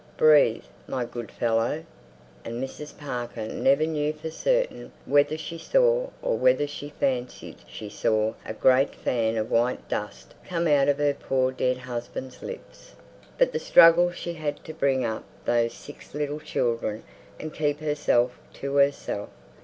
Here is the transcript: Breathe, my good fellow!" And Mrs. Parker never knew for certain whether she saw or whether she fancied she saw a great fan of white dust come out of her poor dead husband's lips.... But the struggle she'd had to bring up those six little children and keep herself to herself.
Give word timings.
Breathe, 0.17 0.63
my 0.87 1.05
good 1.05 1.29
fellow!" 1.31 1.85
And 2.43 2.59
Mrs. 2.59 2.97
Parker 2.97 3.47
never 3.47 3.85
knew 3.85 4.13
for 4.13 4.31
certain 4.31 4.91
whether 5.05 5.37
she 5.37 5.59
saw 5.59 6.09
or 6.23 6.39
whether 6.39 6.65
she 6.65 6.89
fancied 6.99 7.57
she 7.67 7.87
saw 7.87 8.33
a 8.43 8.55
great 8.55 8.95
fan 8.95 9.37
of 9.37 9.51
white 9.51 9.87
dust 9.87 10.33
come 10.43 10.67
out 10.67 10.87
of 10.89 10.97
her 10.97 11.13
poor 11.13 11.51
dead 11.51 11.77
husband's 11.77 12.41
lips.... 12.41 12.95
But 13.37 13.51
the 13.51 13.59
struggle 13.59 14.09
she'd 14.11 14.37
had 14.37 14.63
to 14.63 14.73
bring 14.73 15.05
up 15.05 15.23
those 15.45 15.73
six 15.73 16.15
little 16.15 16.39
children 16.39 17.03
and 17.39 17.53
keep 17.53 17.79
herself 17.79 18.39
to 18.53 18.77
herself. 18.77 19.29